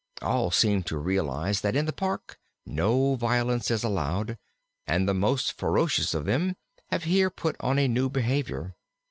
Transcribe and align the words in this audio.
All 0.23 0.49
seem 0.49 0.81
to 0.85 0.97
realize 0.97 1.61
that 1.61 1.75
in 1.75 1.85
the 1.85 1.93
Park 1.93 2.39
no 2.65 3.13
violence 3.13 3.69
is 3.69 3.83
allowed, 3.83 4.39
and 4.87 5.07
the 5.07 5.13
most 5.13 5.53
ferocious 5.59 6.15
of 6.15 6.25
them 6.25 6.55
have 6.89 7.03
here 7.03 7.29
put 7.29 7.55
on 7.59 7.77
a 7.77 7.87
new 7.87 8.09
behavior. 8.09 8.73